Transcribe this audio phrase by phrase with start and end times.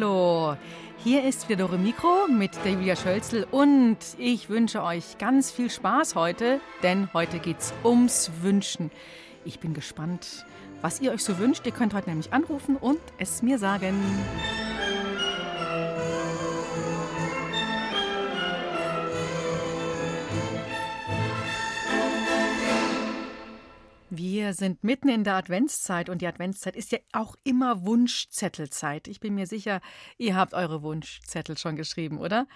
[0.00, 0.56] Hallo,
[1.02, 6.14] hier ist wieder Dore Mikro mit der Schölzel und ich wünsche euch ganz viel Spaß
[6.14, 8.92] heute, denn heute geht's ums Wünschen.
[9.44, 10.46] Ich bin gespannt,
[10.82, 11.66] was ihr euch so wünscht.
[11.66, 13.96] Ihr könnt heute nämlich anrufen und es mir sagen.
[24.52, 29.08] Sind mitten in der Adventszeit und die Adventszeit ist ja auch immer Wunschzettelzeit.
[29.08, 29.80] Ich bin mir sicher,
[30.16, 32.46] ihr habt eure Wunschzettel schon geschrieben, oder?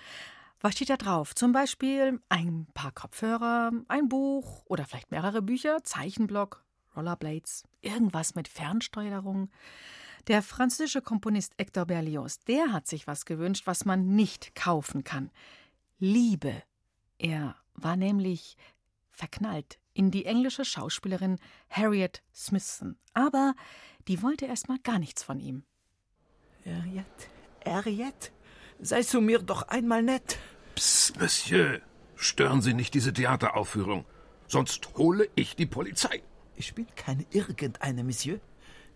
[0.60, 1.34] Was steht da drauf?
[1.34, 6.64] Zum Beispiel ein paar Kopfhörer, ein Buch oder vielleicht mehrere Bücher, Zeichenblock,
[6.96, 9.50] Rollerblades, irgendwas mit Fernsteuerung.
[10.28, 15.30] Der französische Komponist Hector Berlioz, der hat sich was gewünscht, was man nicht kaufen kann.
[15.98, 16.62] Liebe.
[17.18, 18.56] Er war nämlich
[19.10, 21.38] verknallt in die englische Schauspielerin
[21.70, 22.96] Harriet Smithson.
[23.14, 23.54] Aber
[24.08, 25.64] die wollte erst mal gar nichts von ihm.
[26.64, 27.04] Harriet,
[27.64, 28.32] Harriet,
[28.80, 30.38] sei zu mir doch einmal nett.
[30.74, 31.80] Psst, Monsieur,
[32.16, 34.04] stören Sie nicht diese Theateraufführung,
[34.46, 36.22] sonst hole ich die Polizei.
[36.56, 38.40] Ich bin keine irgendeine, Monsieur.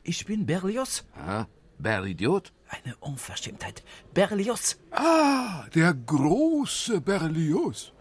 [0.03, 1.05] Ich bin Berlioz.
[1.17, 1.47] Ah,
[1.79, 2.53] Beridiot?
[2.69, 3.83] Eine Unverschämtheit.
[4.15, 4.79] Berlioz.
[4.91, 7.93] Ah, der große Berlioz.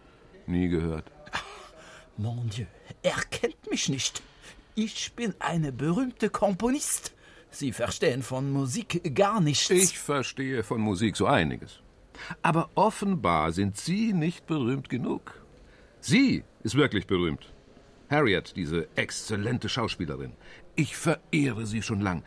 [0.46, 1.12] Nie gehört.
[2.18, 2.66] Mon Dieu,
[3.06, 4.24] er kennt mich nicht.
[4.74, 7.14] Ich bin eine berühmte Komponist.
[7.52, 9.70] Sie verstehen von Musik gar nichts.
[9.70, 11.80] Ich verstehe von Musik so einiges.
[12.42, 15.40] Aber offenbar sind Sie nicht berühmt genug.
[16.02, 17.54] Sie ist wirklich berühmt.
[18.10, 20.34] Harriet, diese exzellente Schauspielerin.
[20.76, 22.24] Ich verehre sie schon lang.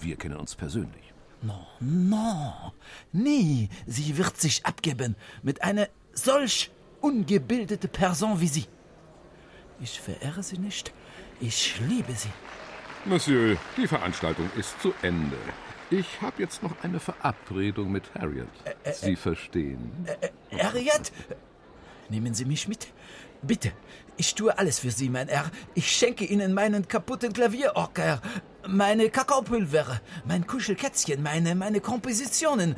[0.00, 1.14] Wir kennen uns persönlich.
[1.42, 2.72] No, no,
[3.12, 3.68] nie.
[3.86, 6.70] Sie wird sich abgeben mit einer solch
[7.00, 8.66] ungebildete Person wie Sie.
[9.80, 10.92] Ich verehre sie nicht.
[11.40, 12.30] Ich liebe sie.
[13.06, 15.38] Monsieur, die Veranstaltung ist zu Ende.
[15.90, 18.46] Ich habe jetzt noch eine Verabredung mit Harriet.
[18.92, 20.06] Sie verstehen.
[20.52, 21.10] Harriet,
[22.10, 22.88] nehmen Sie mich mit.
[23.42, 23.72] Bitte,
[24.16, 25.50] ich tue alles für Sie, mein Herr.
[25.74, 28.20] Ich schenke Ihnen meinen kaputten Klavierorker,
[28.68, 32.76] meine Kakaopulver, mein Kuschelkätzchen, meine, meine Kompositionen.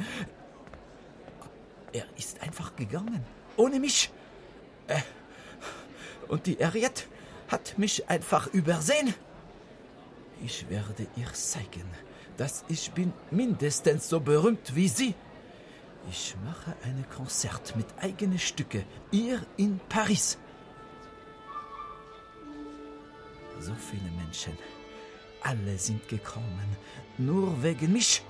[1.92, 3.24] Er ist einfach gegangen.
[3.56, 4.10] Ohne mich.
[4.86, 5.00] Äh,
[6.32, 7.06] und die Harriet
[7.48, 9.14] hat mich einfach übersehen.
[10.42, 11.84] Ich werde ihr zeigen,
[12.38, 15.14] dass ich bin mindestens so berühmt wie sie.
[16.10, 20.38] Ich mache ein Konzert mit eigenen Stücke hier in Paris.
[23.60, 24.56] So viele Menschen,
[25.42, 26.68] alle sind gekommen,
[27.18, 28.22] nur wegen mich.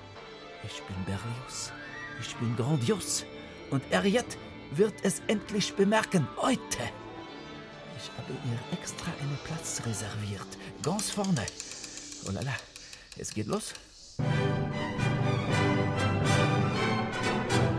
[0.65, 1.71] Ich bin Berlioz,
[2.19, 3.25] ich bin grandios
[3.71, 4.37] und Harriet
[4.71, 6.83] wird es endlich bemerken heute.
[8.03, 10.47] Ich habe ihr extra einen Platz reserviert.
[10.81, 11.45] Ganz vorne.
[12.27, 12.55] Oh la la.
[13.17, 13.73] Es geht los.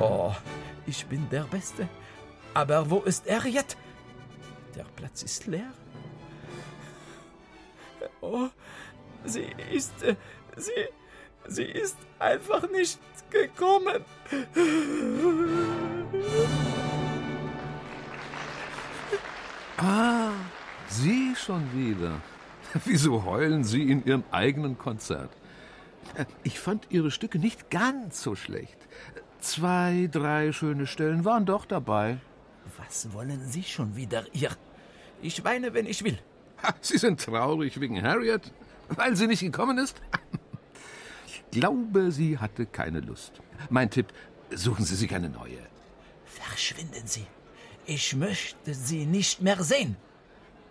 [0.01, 0.35] Oh,
[0.87, 1.91] ich bin der Beste.
[2.55, 3.77] Aber wo ist Harriet?
[4.75, 5.71] Der Platz ist leer.
[8.23, 8.49] Oh,
[9.27, 9.93] sie ist.
[10.56, 10.89] Sie.
[11.47, 12.99] Sie ist einfach nicht
[13.29, 14.03] gekommen.
[19.79, 20.31] Ah,
[20.89, 22.21] Sie schon wieder.
[22.85, 25.31] Wieso heulen Sie in Ihrem eigenen Konzert?
[26.43, 28.77] Ich fand Ihre Stücke nicht ganz so schlecht.
[29.41, 32.19] Zwei, drei schöne Stellen waren doch dabei.
[32.79, 34.51] Was wollen Sie schon wieder, ihr?
[35.23, 36.19] Ich weine, wenn ich will.
[36.81, 38.53] Sie sind traurig wegen Harriet,
[38.88, 40.00] weil sie nicht gekommen ist?
[41.27, 43.41] Ich glaube, sie hatte keine Lust.
[43.70, 44.09] Mein Tipp,
[44.50, 45.61] suchen Sie sich eine neue.
[46.25, 47.27] Verschwinden Sie.
[47.86, 49.96] Ich möchte Sie nicht mehr sehen.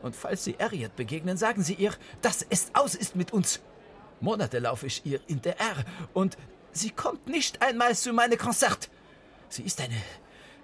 [0.01, 3.61] Und falls Sie Harriet begegnen, sagen Sie ihr, dass es aus ist mit uns.
[4.23, 5.83] Monate laufe ich ihr hinterher
[6.13, 6.37] und
[6.71, 8.89] sie kommt nicht einmal zu meinem Konzert.
[9.49, 10.01] Sie ist eine,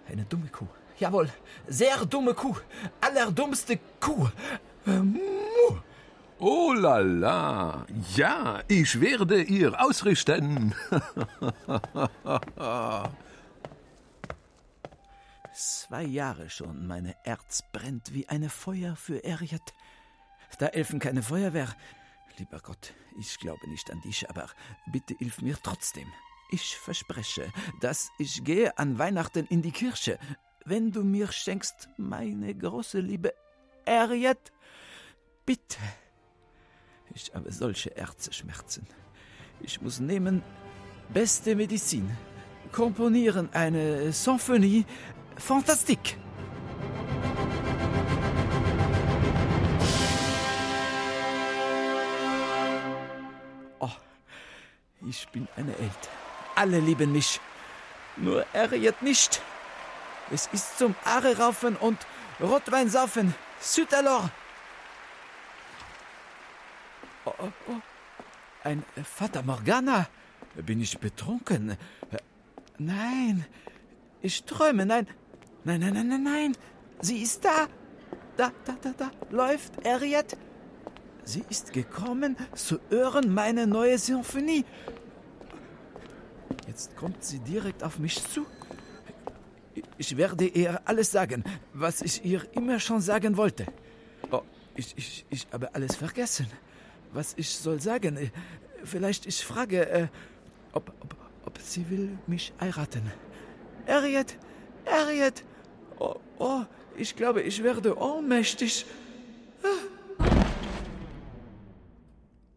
[0.09, 0.67] eine dumme Kuh.
[0.97, 1.29] Jawohl,
[1.67, 2.55] sehr dumme Kuh.
[3.01, 4.29] Allerdummste Kuh.
[6.39, 7.85] Oh la la,
[8.15, 10.73] ja, ich werde ihr ausrichten.
[15.59, 19.73] Zwei Jahre schon, meine Herz brennt wie eine Feuer für Harriet.
[20.57, 21.67] Da helfen keine Feuerwehr.
[22.37, 24.47] Lieber Gott, ich glaube nicht an dich, aber
[24.89, 26.07] bitte hilf mir trotzdem.
[26.49, 27.51] Ich verspreche,
[27.81, 30.17] dass ich gehe an Weihnachten in die Kirche,
[30.63, 33.33] wenn du mir schenkst, meine große Liebe
[33.85, 34.53] Harriet.
[35.45, 35.79] Bitte.
[37.13, 38.87] Ich habe solche Herzschmerzen.
[39.59, 40.41] Ich muss nehmen
[41.09, 42.09] beste Medizin.
[42.71, 44.85] Komponieren eine Symphonie.
[45.39, 46.17] Fantastik.
[53.79, 53.89] Oh,
[55.07, 55.91] ich bin eine Held.
[56.55, 57.39] Alle lieben mich.
[58.17, 59.41] Nur Harriet nicht.
[60.29, 61.97] Es ist zum Aare raufen und
[62.39, 63.33] Rotwein saufen.
[63.59, 64.29] Süd alors.
[67.25, 67.81] Oh, oh, oh.
[68.63, 70.07] Ein Fata Morgana.
[70.55, 71.77] Bin ich betrunken?
[72.77, 73.45] Nein.
[74.21, 74.85] Ich träume.
[74.85, 75.07] Nein.
[75.69, 76.57] Nein, nein, nein, nein, nein.
[76.99, 77.67] Sie ist da.
[78.35, 79.11] Da, da, da, da.
[79.29, 80.35] Läuft Harriet.
[81.23, 84.65] Sie ist gekommen zu hören meine neue Symphonie.
[86.65, 88.47] Jetzt kommt sie direkt auf mich zu.
[89.99, 91.43] Ich werde ihr alles sagen,
[91.73, 93.67] was ich ihr immer schon sagen wollte.
[94.31, 94.41] Oh,
[94.75, 96.47] ich, ich, ich habe alles vergessen.
[97.13, 98.31] Was ich soll sagen?
[98.83, 100.07] Vielleicht ich frage, äh,
[100.73, 103.03] ob, ob, ob sie will mich heiraten.
[103.85, 104.35] Harriet,
[104.87, 105.43] Harriet.
[105.99, 106.61] Oh, oh,
[106.97, 108.85] ich glaube, ich werde ohnmächtig.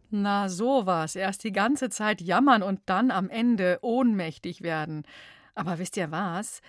[0.09, 5.03] Na sowas, erst die ganze Zeit jammern und dann am Ende ohnmächtig werden.
[5.55, 6.61] Aber wisst ihr was?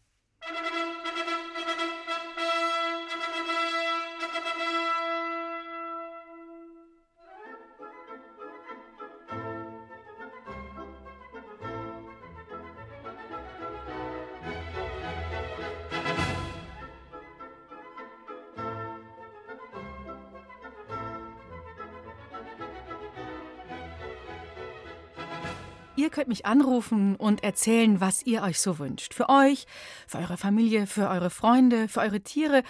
[26.25, 29.13] könnt mich anrufen und erzählen, was ihr euch so wünscht.
[29.13, 29.67] Für euch,
[30.09, 32.63] für eure Familie, für eure Freunde, für eure Tiere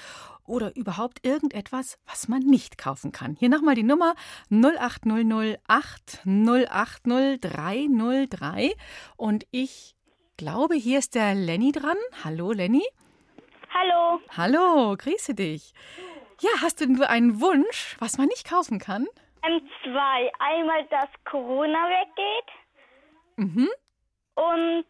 [0.45, 3.37] oder überhaupt irgendetwas, was man nicht kaufen kann.
[3.39, 4.17] Hier nochmal die Nummer
[4.51, 8.75] 0800 8080 303.
[9.17, 9.95] Und ich
[10.37, 11.97] glaube, hier ist der Lenny dran.
[12.25, 12.83] Hallo, Lenny.
[13.73, 14.19] Hallo.
[14.37, 15.75] Hallo, grüße dich.
[16.41, 19.07] Ja, hast du nur einen Wunsch, was man nicht kaufen kann?
[19.47, 20.33] Ähm, zwei.
[20.41, 22.64] Einmal, dass Corona weggeht.
[23.37, 23.69] Mhm.
[24.35, 24.85] Und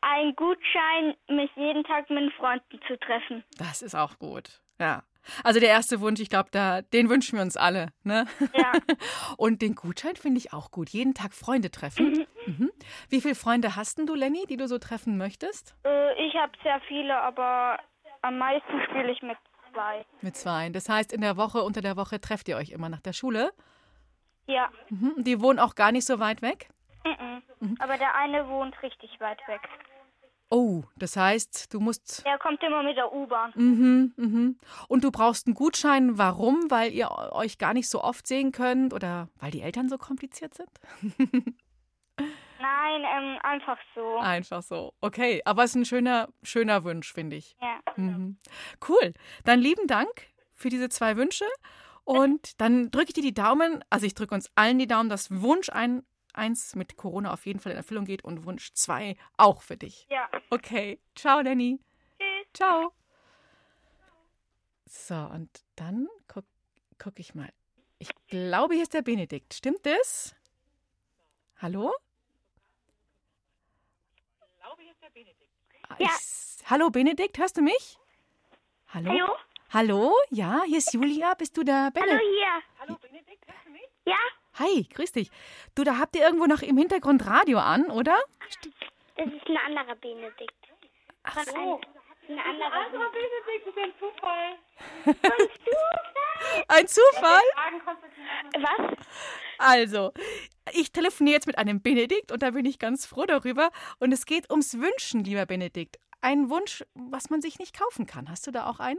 [0.00, 3.44] ein Gutschein, mich jeden Tag mit Freunden zu treffen.
[3.58, 4.60] Das ist auch gut.
[4.78, 5.02] Ja.
[5.44, 7.92] Also der erste Wunsch, ich glaube, da, den wünschen wir uns alle.
[8.02, 8.26] Ne?
[8.54, 8.72] Ja.
[9.36, 10.90] Und den Gutschein finde ich auch gut.
[10.90, 12.26] Jeden Tag Freunde treffen.
[12.46, 12.72] Mhm.
[13.08, 15.76] Wie viele Freunde hast denn du, Lenny, die du so treffen möchtest?
[15.84, 17.78] Äh, ich habe sehr viele, aber
[18.22, 19.38] am meisten spiele ich mit
[19.72, 20.04] zwei.
[20.20, 20.68] Mit zwei.
[20.70, 23.52] Das heißt, in der Woche, unter der Woche trefft ihr euch immer nach der Schule.
[24.46, 24.70] Ja.
[24.90, 25.14] Mhm.
[25.18, 26.68] Die wohnen auch gar nicht so weit weg.
[27.04, 27.76] Mhm.
[27.80, 29.60] Aber der eine wohnt richtig weit weg.
[30.50, 32.26] Oh, das heißt, du musst.
[32.26, 33.52] Er kommt immer mit der U-Bahn.
[33.54, 34.58] Mhm, mhm.
[34.86, 36.18] Und du brauchst einen Gutschein.
[36.18, 36.70] Warum?
[36.70, 40.52] Weil ihr euch gar nicht so oft sehen könnt oder weil die Eltern so kompliziert
[40.52, 40.68] sind?
[42.60, 44.18] Nein, ähm, einfach so.
[44.18, 44.92] Einfach so.
[45.00, 47.56] Okay, aber es ist ein schöner, schöner Wunsch, finde ich.
[47.60, 47.78] Ja.
[47.96, 48.36] Mhm.
[48.86, 49.14] Cool.
[49.44, 51.46] Dann lieben Dank für diese zwei Wünsche.
[52.04, 55.30] Und dann drücke ich dir die Daumen, also ich drücke uns allen die Daumen, dass
[55.30, 56.02] Wunsch ein,
[56.34, 60.06] eins mit Corona auf jeden Fall in Erfüllung geht und Wunsch zwei auch für dich.
[60.10, 60.28] Ja.
[60.50, 60.98] Okay.
[61.14, 61.80] Ciao, Lenny.
[62.18, 62.46] Tschüss.
[62.54, 62.92] Ciao.
[64.86, 66.46] So, und dann gucke
[66.98, 67.50] guck ich mal.
[67.98, 69.54] Ich glaube, hier ist der Benedikt.
[69.54, 70.34] Stimmt das?
[71.58, 71.92] Hallo?
[75.88, 76.06] Ah, Ja.
[76.10, 77.98] Ich, hallo, Benedikt, hörst du mich?
[78.88, 79.10] Hallo?
[79.10, 79.36] Hallo?
[79.70, 80.14] Hallo?
[80.30, 81.34] Ja, hier ist Julia.
[81.34, 82.22] Bist du der Hallo Benedikt?
[82.22, 82.62] hier.
[82.80, 83.71] Hallo Benedikt, hörst du mich?
[84.06, 84.16] Ja,
[84.58, 85.30] Hi, grüß dich.
[85.74, 88.18] Du, da habt ihr irgendwo noch im Hintergrund Radio an, oder?
[89.16, 90.52] das ist ein anderer Benedikt.
[91.22, 91.80] Ach Von so.
[92.28, 92.72] ein anderer.
[92.72, 94.58] Anderer Benedikt ist ein Zufall.
[96.68, 97.40] Ein Zufall?
[97.54, 98.62] Fragen Konstantin.
[98.62, 99.06] Was?
[99.58, 100.12] Also,
[100.72, 103.70] ich telefoniere jetzt mit einem Benedikt und da bin ich ganz froh darüber.
[104.00, 105.98] Und es geht ums Wünschen, lieber Benedikt.
[106.20, 108.28] Ein Wunsch, was man sich nicht kaufen kann.
[108.28, 108.98] Hast du da auch einen?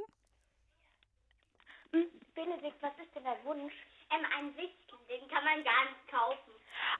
[1.91, 3.73] Hm, Benedikt, was ist denn dein Wunsch?
[4.09, 4.82] Ähm, ein Wichtel,
[5.13, 6.51] den kann man gar nicht kaufen.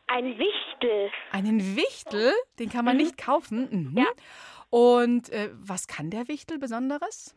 [0.08, 1.12] Ein Wichtel?
[1.32, 3.92] Einen Wichtel, den kann man nicht kaufen.
[3.92, 3.98] Mhm.
[3.98, 4.08] Ja.
[4.70, 7.36] Und äh, was kann der Wichtel Besonderes?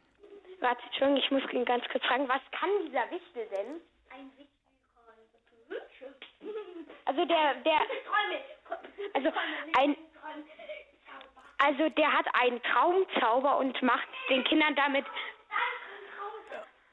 [0.61, 3.81] Warte, Entschuldigung, ich muss ihn ganz kurz fragen, was kann dieser Wichtel denn?
[4.11, 4.57] Ein Wichtel
[7.05, 7.81] Also der, der,
[9.15, 9.33] also
[9.79, 9.97] ein,
[11.59, 15.05] also der hat einen Traumzauber und macht den Kindern damit,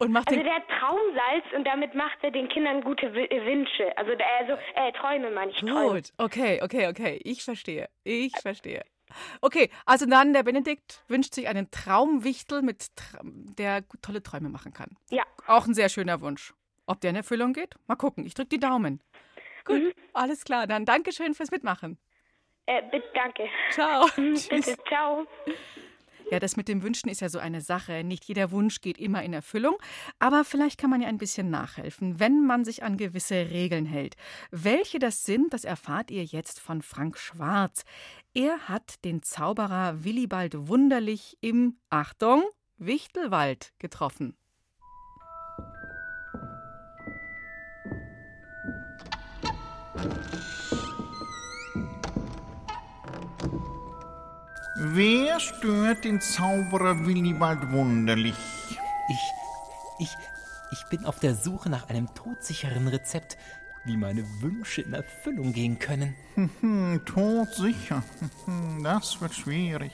[0.04, 3.96] Und macht also der hat Traumsalz und damit macht er den Kindern gute äh, Wünsche.
[3.98, 5.94] Also, also äh, Träume meine ich, Träume.
[5.96, 7.20] Gut, okay, okay, okay.
[7.24, 7.90] Ich verstehe.
[8.04, 8.84] Ich verstehe.
[9.42, 12.88] Okay, also dann der Benedikt wünscht sich einen Traumwichtel, mit
[13.22, 14.98] der tolle Träume machen kann.
[15.10, 15.24] Ja.
[15.48, 16.54] Auch ein sehr schöner Wunsch.
[16.88, 17.76] Ob der in Erfüllung geht?
[17.88, 18.26] Mal gucken.
[18.26, 19.02] Ich drücke die Daumen.
[19.66, 19.94] Gut, Mhm.
[20.14, 20.68] alles klar.
[20.68, 21.98] Dann Dankeschön fürs Mitmachen.
[22.66, 23.48] Äh, bitte, danke.
[23.72, 24.08] Ciao.
[24.16, 24.48] Tschüss.
[24.50, 25.26] Bitte, ciao.
[26.34, 28.04] Ja, das mit dem Wünschen ist ja so eine Sache.
[28.04, 29.76] Nicht jeder Wunsch geht immer in Erfüllung,
[30.18, 34.16] aber vielleicht kann man ja ein bisschen nachhelfen, wenn man sich an gewisse Regeln hält.
[34.50, 37.84] Welche das sind, das erfahrt ihr jetzt von Frank Schwarz.
[38.34, 42.42] Er hat den Zauberer Willibald Wunderlich im, Achtung,
[42.80, 44.36] Wichtelwald getroffen.
[54.86, 58.36] Wer stört den Zauberer Willibald Wunderlich?
[59.08, 59.32] Ich,
[60.00, 60.18] ich,
[60.74, 63.38] ich bin auf der Suche nach einem todsicheren Rezept,
[63.86, 66.16] wie meine Wünsche in Erfüllung gehen können.
[66.36, 68.02] Hm, todsicher.
[68.46, 69.92] Hm, Das wird schwierig.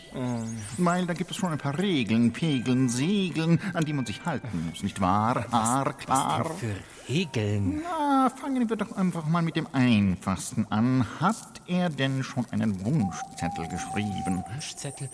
[0.77, 4.67] Weil da gibt es schon ein paar Regeln, Pegeln, Segeln, an die man sich halten
[4.69, 5.45] muss, nicht wahr?
[5.51, 6.45] Haarklar.
[6.45, 7.81] Was denn für Regeln?
[7.83, 11.05] Na, fangen wir doch einfach mal mit dem Einfachsten an.
[11.19, 14.43] Hat er denn schon einen Wunschzettel geschrieben?
[14.53, 15.09] Wunschzettel?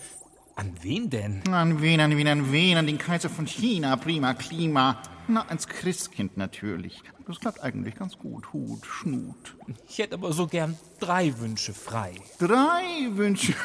[0.56, 1.46] An wen denn?
[1.52, 2.78] An wen, an wen, an wen?
[2.78, 5.02] An den Kaiser von China, prima Klima.
[5.28, 7.02] Na, ans Christkind natürlich.
[7.26, 8.54] Das klappt eigentlich ganz gut.
[8.54, 9.54] Hut, Schnut.
[9.86, 12.14] Ich hätte aber so gern drei Wünsche frei.
[12.38, 13.54] Drei Wünsche.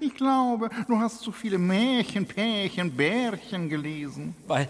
[0.00, 4.34] Ich glaube, du hast zu viele Märchen, Pärchen, Bärchen gelesen.
[4.46, 4.68] Weil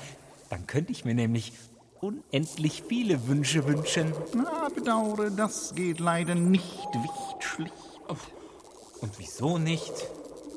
[0.49, 1.53] dann könnte ich mir nämlich
[2.01, 4.13] unendlich viele Wünsche wünschen.
[4.33, 7.73] Na, bedauere, das geht leider nicht wichtschlich.
[9.01, 9.93] Und wieso nicht?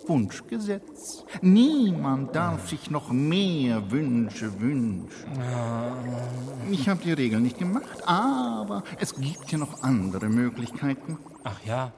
[0.08, 1.24] Wunschgesetz.
[1.42, 5.40] Niemand darf sich noch mehr Wünsche wünschen.
[6.72, 11.18] Ich habe die Regeln nicht gemacht, aber es gibt ja noch andere Möglichkeiten.
[11.44, 11.94] Ach ja.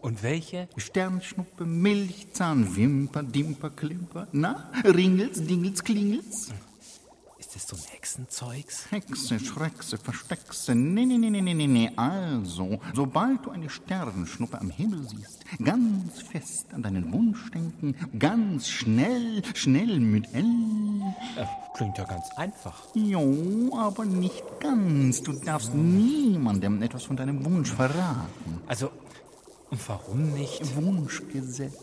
[0.00, 0.68] Und welche?
[0.76, 4.28] Sternschnuppe, Milchzahn, Wimper, Dimper, Klimper.
[4.30, 6.52] Na, Ringels, Dingels, Klingels.
[7.58, 8.92] Das so ein Hexenzeugs?
[8.92, 10.76] Hexe, Schreckse, Versteckse.
[10.76, 11.90] Nee, nee, nee, nee, nee, nee, nee.
[11.96, 18.68] Also, sobald du eine Sternschnuppe am Himmel siehst, ganz fest an deinen Wunsch denken, ganz
[18.68, 20.44] schnell, schnell mit L.
[21.36, 21.46] Äh,
[21.76, 22.84] klingt ja ganz einfach.
[22.94, 25.20] Jo, aber nicht ganz.
[25.22, 28.62] Du darfst niemandem etwas von deinem Wunsch verraten.
[28.68, 28.92] Also,
[29.70, 30.76] und warum nicht?
[30.76, 31.74] Wunschgesetz.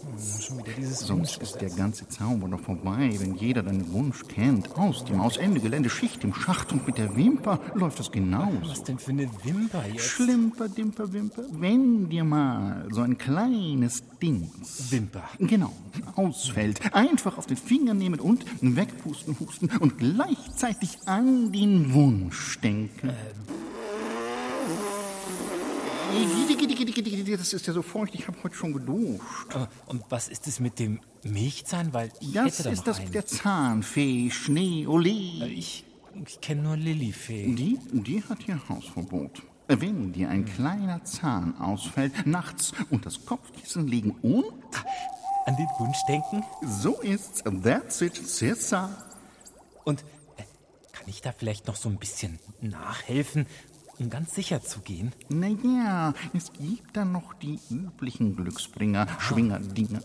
[0.41, 4.75] Schon wieder dieses Sonst ist der ganze Zauber doch vorbei, wenn jeder deinen Wunsch kennt.
[4.75, 8.57] Aus dem Aus Ende Gelände, Schicht im Schacht und mit der Wimper läuft das genauso.
[8.63, 10.01] Was denn für eine Wimper jetzt?
[10.01, 14.91] Schlimper, Dimper, Wimper, wenn dir mal so ein kleines Dings.
[14.91, 15.23] Wimper.
[15.39, 15.71] Genau,
[16.15, 16.81] ausfällt.
[16.93, 23.11] Einfach auf den Finger nehmen und wegpusten, husten und gleichzeitig an den Wunsch denken.
[27.37, 29.21] Das ist ja so feucht, ich habe heute schon geduscht.
[29.53, 31.93] Äh, Und was ist es mit dem Milchzahn?
[31.93, 33.11] Weil ich Das hätte da ist noch das einen.
[33.11, 35.09] der Zahnfee, Schnee, Ole.
[35.09, 35.83] Ich,
[36.25, 37.53] ich kenne nur Lillifee.
[37.53, 39.41] Die, die hat hier Hausverbot.
[39.67, 44.45] Wenn dir ein kleiner Zahn ausfällt, nachts und das Kopfkissen liegen und
[45.45, 46.43] An den Wunsch denken?
[46.65, 47.43] so ist's.
[47.63, 48.89] That's it, Cessa.
[49.83, 50.01] Und
[50.37, 50.43] äh,
[50.93, 53.47] kann ich da vielleicht noch so ein bisschen nachhelfen,
[53.99, 55.13] um ganz sicher zu gehen?
[55.29, 60.01] Naja, es gibt dann noch die üblichen Glücksbringer, Schwingerdinger.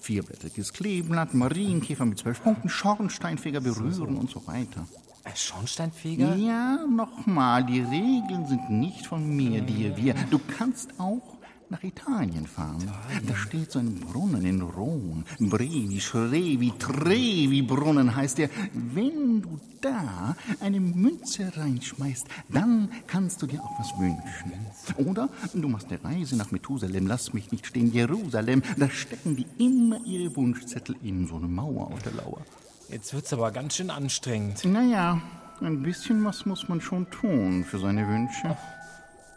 [0.00, 4.86] Vierblättriges Kleeblatt, Marienkäfer mit zwölf Punkten, Schornsteinfeger berühren und so weiter.
[5.24, 6.36] Ein Schornsteinfeger?
[6.36, 10.14] Ja, nochmal, die Regeln sind nicht von mir, dir, wir.
[10.30, 11.33] Du kannst auch
[11.74, 12.88] nach Italien fahren.
[13.26, 15.24] Da steht so ein Brunnen in Rom.
[15.40, 18.48] Brevi, Schrevi, Trevi Brunnen heißt der.
[18.72, 25.08] Wenn du da eine Münze reinschmeißt, dann kannst du dir auch was wünschen.
[25.08, 28.62] Oder du machst eine Reise nach Methusalem, lass mich nicht stehen, Jerusalem.
[28.76, 32.42] Da stecken die immer ihre Wunschzettel in so eine Mauer auf der Lauer.
[32.88, 34.64] Jetzt wird's aber ganz schön anstrengend.
[34.64, 35.20] Naja,
[35.60, 38.56] ein bisschen was muss man schon tun für seine Wünsche.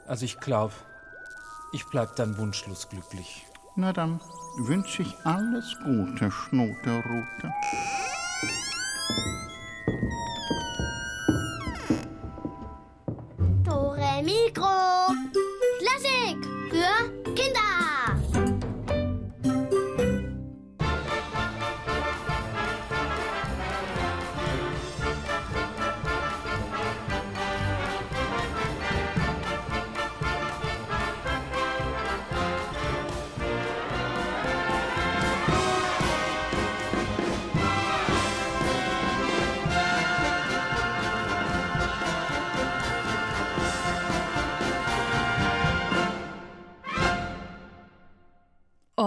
[0.05, 0.73] Also ich glaube,
[1.71, 3.45] ich bleib dann wunschlos glücklich.
[3.75, 4.19] Na dann
[4.59, 7.53] wünsche ich alles Gute, Schnoterrute.
[13.63, 15.06] Dore Mikro.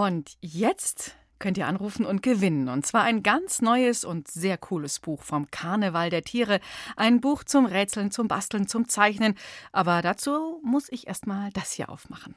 [0.01, 2.69] Und jetzt könnt ihr anrufen und gewinnen.
[2.69, 6.59] Und zwar ein ganz neues und sehr cooles Buch vom Karneval der Tiere.
[6.95, 9.35] Ein Buch zum Rätseln, zum Basteln, zum Zeichnen.
[9.71, 12.33] Aber dazu muss ich erst mal das hier aufmachen.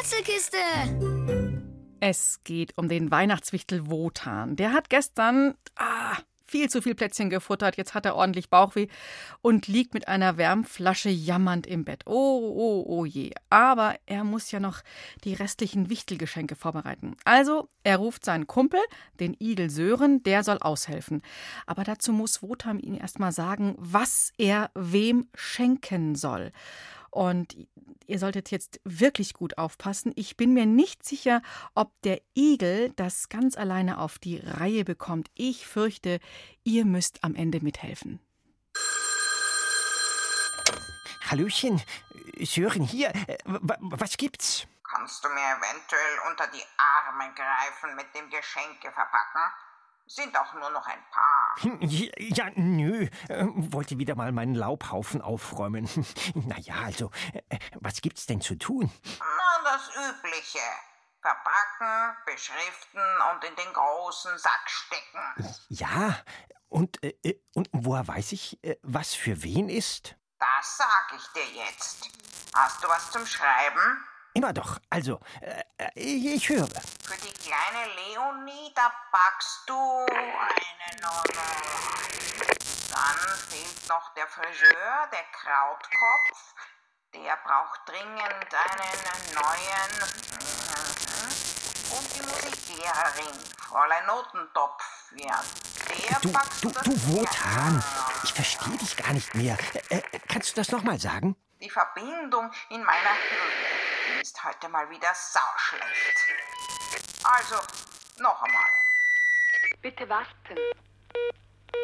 [0.00, 0.56] Rätselkiste.
[2.00, 4.56] Es geht um den Weihnachtswichtel Wotan.
[4.56, 7.76] Der hat gestern ah, viel zu viel Plätzchen gefuttert.
[7.76, 8.88] Jetzt hat er ordentlich Bauchweh
[9.42, 12.02] und liegt mit einer Wärmflasche jammernd im Bett.
[12.06, 13.32] Oh, oh, oh je.
[13.50, 14.82] Aber er muss ja noch
[15.24, 17.16] die restlichen Wichtelgeschenke vorbereiten.
[17.24, 18.80] Also, er ruft seinen Kumpel,
[19.20, 21.22] den Idel Sören, der soll aushelfen.
[21.66, 26.52] Aber dazu muss Wotan ihm erst mal sagen, was er wem schenken soll.
[27.16, 27.56] Und
[28.06, 30.12] ihr solltet jetzt wirklich gut aufpassen.
[30.16, 31.40] Ich bin mir nicht sicher,
[31.74, 35.30] ob der Igel das ganz alleine auf die Reihe bekommt.
[35.34, 36.20] Ich fürchte,
[36.62, 38.20] ihr müsst am Ende mithelfen.
[41.30, 41.82] Hallöchen,
[42.40, 43.08] Sören hier.
[43.26, 44.66] Äh, wa- Was gibt's?
[44.84, 49.40] Kannst du mir eventuell unter die Arme greifen mit dem Geschenke verpacken?
[50.08, 51.54] Sind auch nur noch ein paar.
[51.60, 53.08] Hm, Ja, nö.
[53.28, 55.88] äh, Wollte wieder mal meinen Laubhaufen aufräumen.
[56.34, 57.10] Naja, also,
[57.48, 58.92] äh, was gibt's denn zu tun?
[59.18, 59.24] Na,
[59.64, 60.60] das Übliche.
[61.20, 63.00] Verpacken, beschriften
[63.32, 65.56] und in den großen Sack stecken.
[65.70, 66.16] Ja,
[66.68, 70.14] und, äh, äh, und woher weiß ich, äh, was für wen ist?
[70.38, 72.08] Das sag ich dir jetzt.
[72.54, 74.04] Hast du was zum Schreiben?
[74.36, 74.78] Immer doch.
[74.90, 76.68] Also, äh, äh, ich höre.
[76.68, 81.48] Für die kleine Leonie, da packst du eine Nonne.
[82.92, 86.54] Dann fehlt noch der Friseur, der Krautkopf.
[87.14, 90.10] Der braucht dringend einen neuen.
[90.30, 91.96] Mhm.
[91.96, 94.84] Und die Musiklehrerin, Fräulein Notentopf.
[95.14, 95.42] Ja,
[95.88, 97.82] der Du, packst du, du Wotan,
[98.22, 99.56] ich verstehe dich gar nicht mehr.
[99.88, 101.36] Äh, äh, kannst du das nochmal sagen?
[101.58, 103.95] Die Verbindung in meiner die
[104.26, 106.18] ist heute mal wieder sauschlecht.
[107.22, 107.54] Also,
[108.20, 108.64] noch einmal.
[109.80, 110.58] Bitte warten.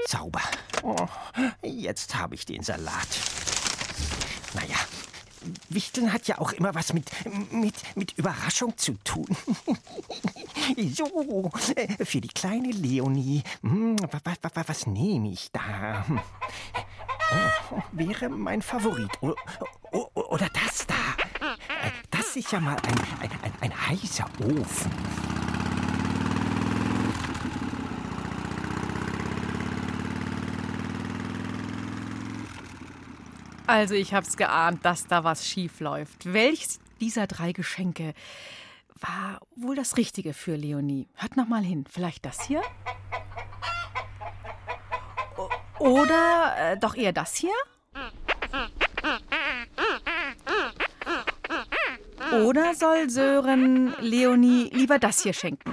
[0.08, 0.42] Sauber.
[0.82, 1.06] Oh,
[1.62, 3.06] jetzt habe ich den Salat.
[4.54, 4.74] Naja,
[5.68, 7.08] Wichteln hat ja auch immer was mit,
[7.52, 9.28] mit, mit Überraschung zu tun.
[10.96, 13.44] so, äh, für die kleine Leonie.
[13.60, 16.04] Hm, wa- wa- wa- wa- was nehme ich da?
[16.08, 16.20] Hm.
[17.70, 19.10] Oh, wäre mein Favorit.
[19.22, 19.36] O-
[19.92, 20.94] o- o- Oder das da.
[22.34, 24.90] Ist ja mal ein, ein, ein, ein heißer Ofen.
[33.66, 36.32] Also, ich hab's geahnt, dass da was schief läuft.
[36.32, 38.14] Welches dieser drei Geschenke
[38.94, 41.08] war wohl das Richtige für Leonie?
[41.16, 41.84] Hört noch mal hin.
[41.90, 42.62] Vielleicht das hier?
[45.78, 47.52] Oder äh, doch eher das hier?
[52.32, 55.71] Oder soll Sören Leonie lieber das hier schenken?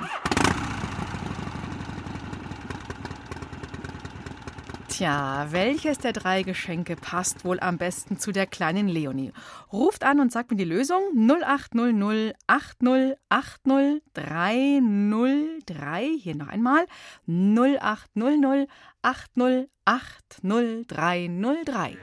[4.99, 9.31] Tja, welches der drei Geschenke passt wohl am besten zu der kleinen Leonie?
[9.71, 16.09] Ruft an und sagt mir die Lösung 0800 8080 303.
[16.19, 16.85] Hier noch einmal
[17.27, 18.67] 0800
[19.01, 21.97] 8080 303.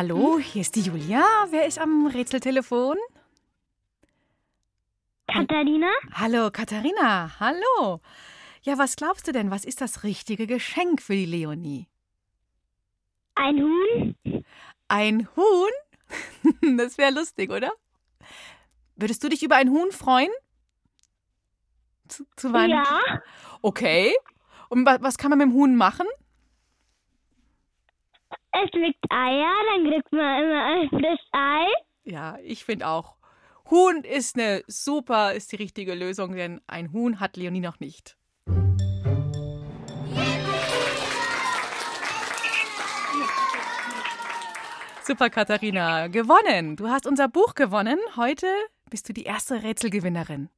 [0.00, 1.22] Hallo, hier ist die Julia.
[1.50, 2.96] Wer ist am Rätseltelefon?
[5.30, 5.90] Katharina?
[6.14, 7.38] Hallo, Katharina.
[7.38, 8.00] Hallo.
[8.62, 9.50] Ja, was glaubst du denn?
[9.50, 11.88] Was ist das richtige Geschenk für die Leonie?
[13.34, 14.44] Ein Huhn?
[14.88, 15.70] Ein Huhn?
[16.76, 17.70] Das wäre lustig, oder?
[18.96, 20.30] Würdest du dich über ein Huhn freuen?
[22.08, 22.94] Zu, zu Weihnachten?
[23.06, 23.22] Ja.
[23.62, 24.14] Okay.
[24.68, 26.06] Und wa was kann man mit dem Huhn machen?
[28.52, 31.66] Es legt Eier, dann kriegt man immer ein frisches Ei.
[32.04, 33.16] Ja, ich finde auch.
[33.70, 38.16] Huhn ist eine super, ist die richtige Lösung, denn ein Huhn hat Leonie noch nicht.
[45.10, 46.06] Super, Katharina.
[46.06, 46.76] Gewonnen.
[46.76, 47.98] Du hast unser Buch gewonnen.
[48.14, 48.46] Heute
[48.90, 50.50] bist du die erste Rätselgewinnerin.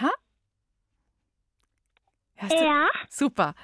[0.00, 0.10] Ja?
[2.48, 2.88] Ja.
[3.10, 3.54] Super.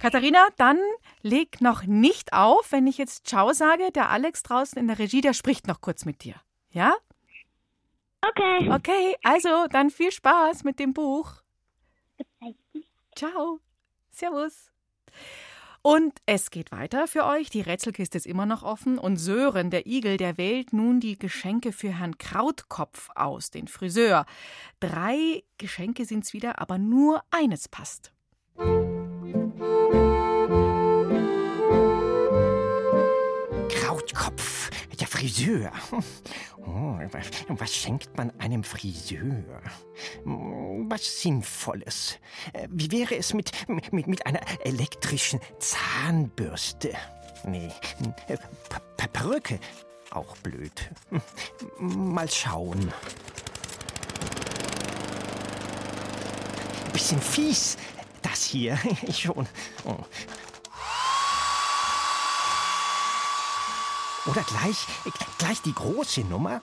[0.00, 0.80] Katharina, dann
[1.22, 3.92] leg noch nicht auf, wenn ich jetzt Ciao sage.
[3.92, 6.34] Der Alex draußen in der Regie, der spricht noch kurz mit dir.
[6.72, 6.96] Ja?
[8.22, 8.72] Okay.
[8.72, 11.34] Okay, also dann viel Spaß mit dem Buch.
[13.14, 13.60] Ciao.
[14.10, 14.72] Servus.
[15.82, 17.48] Und es geht weiter für euch.
[17.48, 18.98] Die Rätselkiste ist immer noch offen.
[18.98, 24.26] Und Sören, der Igel, der wählt nun die Geschenke für Herrn Krautkopf aus, den Friseur.
[24.78, 28.12] Drei Geschenke sind's wieder, aber nur eines passt.
[28.56, 29.99] Krautkopf,
[35.10, 35.72] Friseur.
[36.66, 36.98] Oh,
[37.48, 39.42] was, schenkt man einem Friseur?
[40.24, 42.18] Was Sinnvolles.
[42.68, 46.92] Wie wäre es mit, mit, mit einer elektrischen Zahnbürste?
[47.44, 47.70] Nee,
[49.12, 49.58] Perücke.
[50.10, 50.90] Auch blöd.
[51.78, 52.92] Mal schauen.
[56.92, 57.78] Bisschen fies,
[58.20, 58.78] das hier.
[59.12, 59.48] Schon.
[59.86, 59.96] Oh.
[64.26, 64.86] Oder gleich,
[65.38, 66.60] gleich die große Nummer?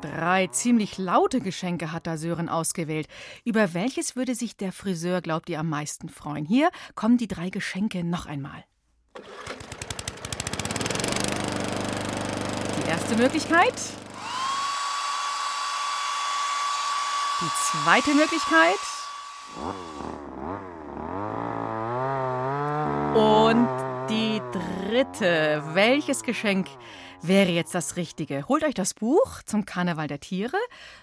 [0.00, 3.06] Drei ziemlich laute Geschenke hat da Sören ausgewählt.
[3.44, 6.46] Über welches würde sich der Friseur, glaubt ihr, am meisten freuen?
[6.46, 8.64] Hier kommen die drei Geschenke noch einmal.
[12.78, 13.74] Die erste Möglichkeit.
[17.40, 18.95] Die zweite Möglichkeit.
[23.14, 23.68] Und
[24.08, 25.62] die dritte.
[25.72, 26.68] Welches Geschenk
[27.22, 28.46] wäre jetzt das Richtige?
[28.48, 30.58] Holt euch das Buch zum Karneval der Tiere,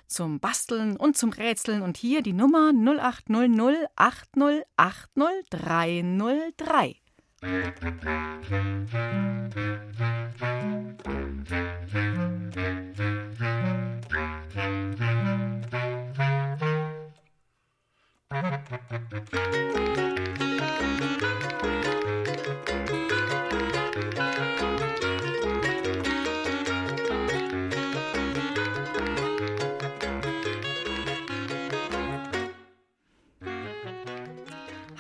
[0.07, 6.95] zum Basteln und zum Rätseln und hier die Nummer 0800 8080 303.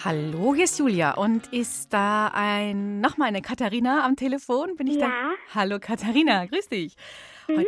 [0.05, 1.15] Hallo, hier ist Julia.
[1.15, 4.75] Und ist da ein nochmal eine Katharina am Telefon?
[4.77, 5.07] Bin ich da?
[5.07, 5.31] Ja.
[5.53, 6.95] Hallo Katharina, grüß dich.
[7.49, 7.65] Heu-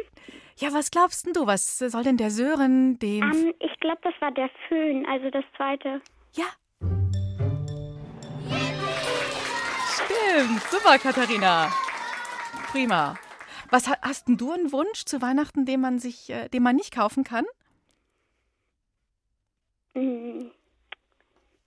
[0.58, 1.48] Ja, was glaubst denn du?
[1.48, 3.24] Was soll denn der Sören dem.
[3.24, 6.02] Ähm, ich glaube, das war der Föhn, also das zweite.
[6.34, 6.46] Ja.
[9.94, 10.62] Stimmt.
[10.72, 11.72] Super, Katharina.
[12.72, 13.16] Prima.
[13.70, 16.76] Was ha- hast denn du einen Wunsch zu Weihnachten, den man sich, äh, den man
[16.76, 17.46] nicht kaufen kann?
[19.94, 20.52] Hm.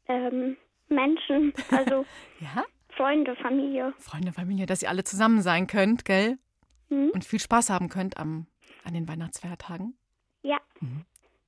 [0.07, 0.57] Ähm,
[0.88, 2.07] Menschen, also
[2.40, 2.64] Ja?
[2.96, 3.92] Freunde, Familie.
[3.98, 6.38] Freunde, Familie, dass ihr alle zusammen sein könnt, gell?
[6.88, 7.11] Hm?
[7.12, 8.46] Und viel Spaß haben könnt am,
[8.88, 9.96] an den Weihnachtsfeiertagen.
[10.42, 10.59] Ja.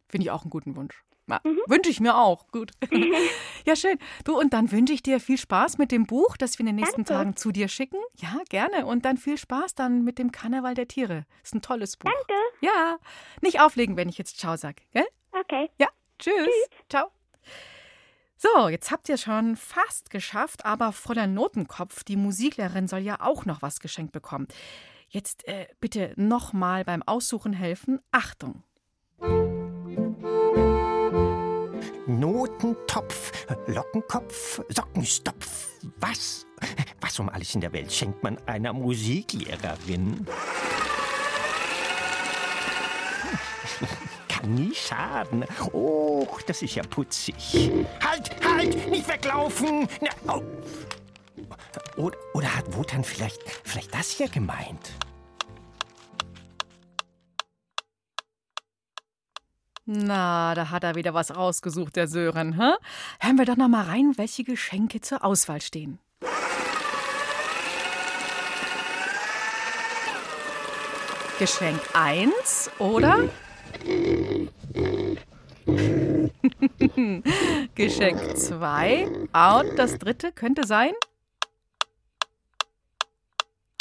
[0.08, 1.04] Finde ich auch einen guten Wunsch.
[1.28, 2.48] Ja, Wünsche ich mir auch.
[2.48, 2.72] Gut.
[3.66, 3.98] ja, schön.
[4.24, 6.76] Du, und dann wünsche ich dir viel Spaß mit dem Buch, das wir in den
[6.76, 7.12] nächsten Danke.
[7.12, 7.98] Tagen zu dir schicken.
[8.16, 8.86] Ja, gerne.
[8.86, 11.24] Und dann viel Spaß dann mit dem Karneval der Tiere.
[11.42, 12.10] Ist ein tolles Buch.
[12.10, 12.40] Danke.
[12.60, 12.98] Ja.
[13.42, 15.06] Nicht auflegen, wenn ich jetzt Ciao sage, gell?
[15.32, 15.70] Okay.
[15.78, 15.88] Ja.
[16.18, 16.48] Tschüss.
[16.88, 17.10] Ciao.
[18.36, 23.44] So, jetzt habt ihr schon fast geschafft, aber Fräulein Notenkopf, die Musiklehrerin, soll ja auch
[23.44, 24.48] noch was geschenkt bekommen.
[25.12, 27.98] Jetzt äh, bitte nochmal beim Aussuchen helfen.
[28.12, 28.62] Achtung.
[32.06, 33.32] Notentopf,
[33.66, 35.68] Lockenkopf, Sockenstopf.
[35.98, 36.46] Was?
[37.00, 40.28] Was um alles in der Welt schenkt man einer Musiklehrerin?
[44.28, 45.44] Kann nie schaden.
[45.72, 47.72] Oh, das ist ja putzig.
[48.00, 49.88] Halt, halt, nicht weglaufen!
[50.00, 50.42] Na, oh.
[51.96, 54.90] Oder, oder hat Wotan vielleicht, vielleicht das hier gemeint?
[59.92, 62.52] Na, da hat er wieder was rausgesucht, der Sören.
[62.52, 62.74] Hä?
[63.18, 65.98] Hören wir doch noch mal rein, welche Geschenke zur Auswahl stehen.
[71.40, 73.28] Geschenk 1 oder?
[77.74, 79.06] Geschenk 2.
[79.06, 80.92] Und das dritte könnte sein?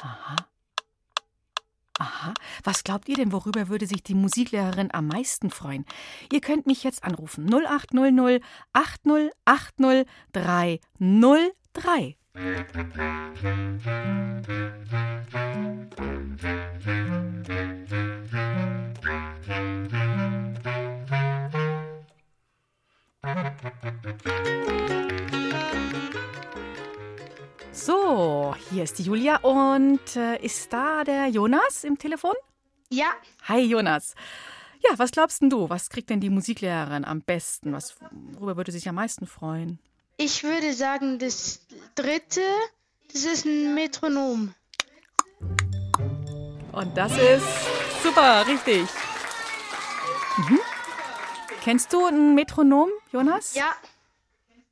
[0.02, 0.36] Aha.
[2.00, 2.34] Aha.
[2.64, 5.86] Was glaubt ihr denn, worüber würde sich die Musiklehrerin am meisten freuen?
[6.32, 7.46] Ihr könnt mich jetzt anrufen.
[7.54, 8.42] 0800
[8.74, 12.16] 8080 303.
[27.82, 32.34] So, hier ist die Julia und äh, ist da der Jonas im Telefon?
[32.90, 33.08] Ja.
[33.48, 34.16] Hi Jonas.
[34.84, 35.70] Ja, was glaubst denn du?
[35.70, 37.72] Was kriegt denn die Musiklehrerin am besten?
[37.72, 37.96] Was,
[38.34, 39.80] worüber würde sie sich am meisten freuen?
[40.18, 41.62] Ich würde sagen, das
[41.96, 42.42] dritte,
[43.14, 44.54] das ist ein Metronom.
[46.74, 47.48] Und das ist
[48.04, 48.90] super, richtig.
[50.38, 50.60] Mhm.
[51.64, 53.56] Kennst du ein Metronom, Jonas?
[53.56, 53.72] Ja.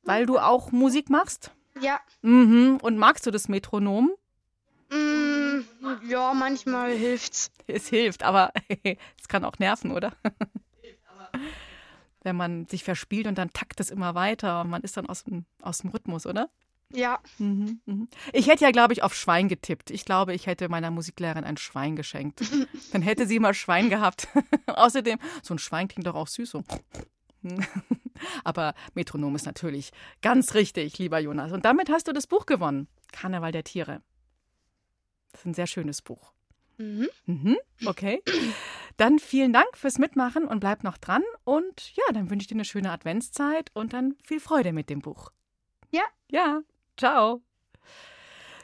[0.04, 1.52] Weil du auch Musik machst?
[1.82, 2.00] Ja.
[2.22, 2.80] Mhm.
[2.82, 4.12] Und magst du das Metronom?
[4.90, 5.60] Mm,
[6.08, 7.52] ja, manchmal hilft's.
[7.68, 8.52] Es hilft, aber
[9.20, 10.14] es kann auch nerven, oder?
[12.24, 15.24] Wenn man sich verspielt und dann takt es immer weiter und man ist dann aus
[15.24, 16.50] dem, aus dem Rhythmus, oder?
[16.94, 17.20] Ja.
[17.38, 18.08] Mhm, mhm.
[18.32, 19.92] Ich hätte ja, glaube ich, auf Schwein getippt.
[19.92, 22.42] Ich glaube, ich hätte meiner Musiklehrerin ein Schwein geschenkt.
[22.94, 24.28] Dann hätte sie mal Schwein gehabt.
[24.68, 26.50] Außerdem, so ein Schwein klingt doch auch süß.
[26.50, 26.64] So.
[28.44, 31.52] Aber Metronom ist natürlich ganz richtig, lieber Jonas.
[31.52, 32.88] Und damit hast du das Buch gewonnen.
[33.12, 34.02] Karneval der Tiere.
[35.32, 36.34] Das ist ein sehr schönes Buch.
[36.78, 37.10] Mhm.
[37.26, 38.22] Mhm, okay.
[38.98, 41.24] Dann vielen Dank fürs Mitmachen und bleib noch dran.
[41.44, 45.00] Und ja, dann wünsche ich dir eine schöne Adventszeit und dann viel Freude mit dem
[45.00, 45.32] Buch.
[45.92, 46.04] Ja.
[46.30, 46.62] Ja.
[46.98, 47.42] Ciao.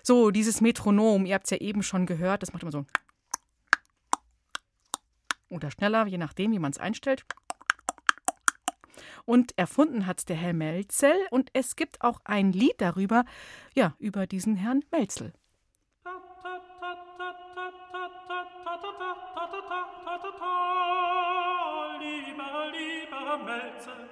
[0.01, 2.85] So, dieses Metronom, ihr habt es ja eben schon gehört, das macht immer so.
[5.49, 7.25] Oder schneller, je nachdem, wie man es einstellt.
[9.25, 13.25] Und erfunden hat es der Herr Melzel und es gibt auch ein Lied darüber,
[13.73, 15.33] ja, über diesen Herrn Melzel.
[21.99, 24.09] Lieber, lieber Melzel,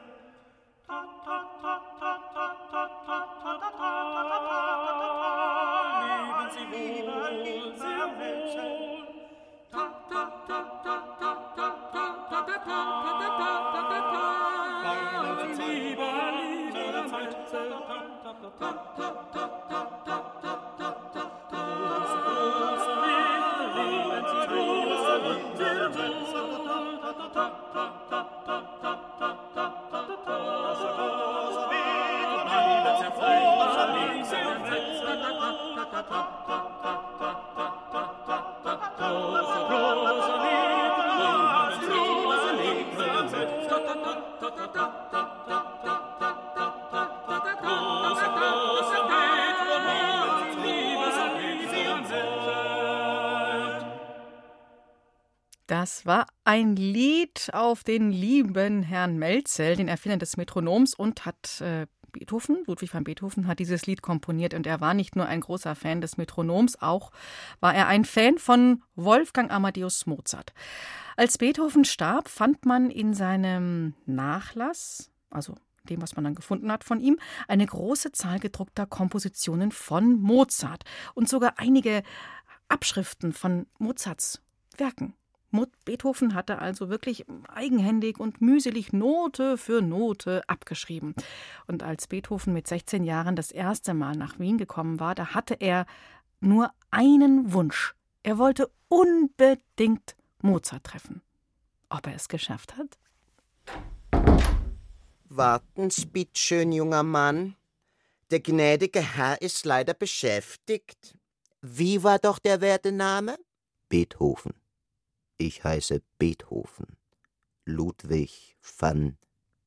[55.82, 61.60] Das war ein Lied auf den lieben Herrn Melzel, den Erfinder des Metronoms, und hat
[61.60, 64.54] äh, Beethoven, Ludwig van Beethoven, hat dieses Lied komponiert.
[64.54, 67.12] Und er war nicht nur ein großer Fan des Metronoms, auch
[67.62, 70.54] war er ein Fan von Wolfgang Amadeus Mozart.
[71.18, 75.56] Als Beethoven starb, fand man in seinem Nachlass, also
[75.90, 77.18] dem, was man dann gefunden hat von ihm,
[77.48, 80.84] eine große Zahl gedruckter Kompositionen von Mozart
[81.16, 82.04] und sogar einige
[82.68, 84.44] Abschriften von Mozarts
[84.78, 85.16] Werken.
[85.86, 91.14] Beethoven hatte also wirklich eigenhändig und mühselig Note für Note abgeschrieben.
[91.68, 95.56] Und als Beethoven mit 16 Jahren das erste Mal nach Wien gekommen war, da hatte
[95.56, 95.86] er
[96.40, 97.94] nur einen Wunsch.
[98.24, 101.22] Er wollte unbedingt Mozart treffen.
[101.90, 102.98] Ob er es geschafft hat?
[105.30, 107.56] Warten's, bitteschön, junger Mann.
[108.32, 111.18] Der gnädige Herr ist leider beschäftigt.
[111.62, 113.38] Wie war doch der werte Name?
[113.90, 114.54] Beethoven.
[115.42, 116.98] Ich heiße Beethoven.
[117.66, 119.18] Ludwig van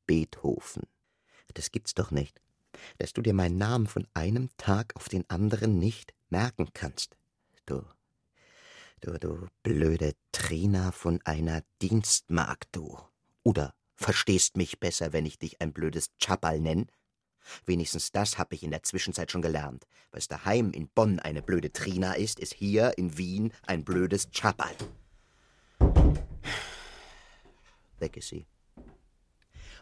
[0.07, 0.83] Beethoven.
[1.53, 2.39] Das gibt's doch nicht,
[2.97, 7.17] dass du dir meinen Namen von einem Tag auf den anderen nicht merken kannst.
[7.65, 7.83] Du,
[9.01, 12.97] du, du blöde Trina von einer Dienstmagd, du.
[13.43, 16.89] Oder verstehst mich besser, wenn ich dich ein blödes Tschapal nenn?
[17.65, 19.85] Wenigstens das hab ich in der Zwischenzeit schon gelernt.
[20.11, 24.73] Was daheim in Bonn eine blöde Trina ist, ist hier in Wien ein blödes Tschapal.
[27.99, 28.45] Weg ist sie.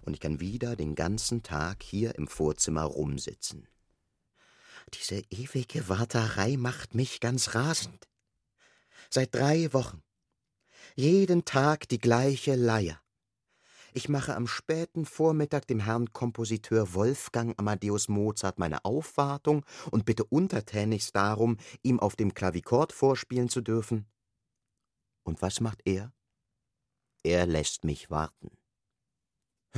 [0.05, 3.67] und ich kann wieder den ganzen Tag hier im Vorzimmer rumsitzen.
[4.93, 8.09] Diese ewige Warterei macht mich ganz rasend.
[9.09, 10.03] Seit drei Wochen.
[10.95, 12.99] Jeden Tag die gleiche Leier.
[13.93, 20.23] Ich mache am späten Vormittag dem Herrn Kompositeur Wolfgang Amadeus Mozart meine Aufwartung und bitte
[20.25, 24.07] untertänigst darum, ihm auf dem Klavikord vorspielen zu dürfen.
[25.23, 26.11] Und was macht er?
[27.23, 28.51] Er lässt mich warten.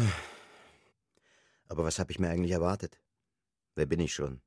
[1.67, 2.99] Aber was habe ich mir eigentlich erwartet?
[3.75, 4.41] Wer bin ich schon?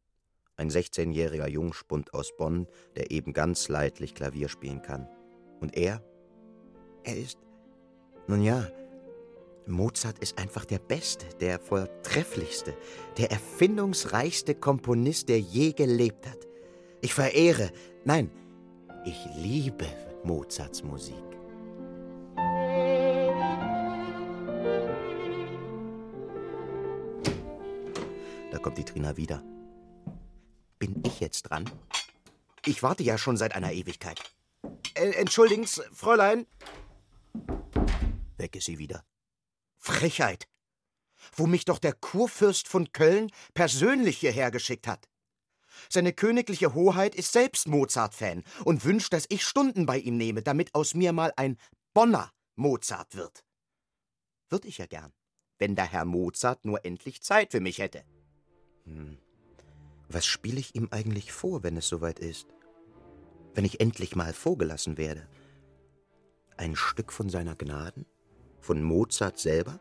[0.56, 5.08] Ein 16-jähriger Jungspund aus Bonn, der eben ganz leidlich Klavier spielen kann.
[5.60, 6.02] Und er?
[7.04, 7.38] Er ist.
[8.26, 8.68] Nun ja,
[9.68, 12.76] Mozart ist einfach der Beste, der Vortrefflichste,
[13.16, 16.48] der erfindungsreichste Komponist, der je gelebt hat.
[17.00, 17.70] Ich verehre,
[18.04, 18.30] nein,
[19.04, 19.86] ich liebe
[20.24, 21.27] Mozarts Musik.
[28.68, 29.42] Kommt die Trina wieder.
[30.78, 31.70] Bin ich jetzt dran?
[32.66, 34.20] Ich warte ja schon seit einer Ewigkeit.
[34.92, 36.46] Äh, entschuldigen Sie, Fräulein.
[38.36, 39.06] Weg ist sie wieder.
[39.78, 40.48] Frechheit.
[41.34, 45.08] Wo mich doch der Kurfürst von Köln persönlich hierher geschickt hat.
[45.88, 50.74] Seine königliche Hoheit ist selbst Mozart-Fan und wünscht, dass ich Stunden bei ihm nehme, damit
[50.74, 51.56] aus mir mal ein
[51.94, 53.46] Bonner Mozart wird.
[54.50, 55.14] Würd ich ja gern,
[55.56, 58.04] wenn der Herr Mozart nur endlich Zeit für mich hätte.
[58.88, 59.18] Hm.
[60.08, 62.46] Was spiele ich ihm eigentlich vor, wenn es soweit ist?
[63.54, 65.28] Wenn ich endlich mal vorgelassen werde?
[66.56, 68.06] Ein Stück von seiner Gnaden?
[68.60, 69.80] Von Mozart selber?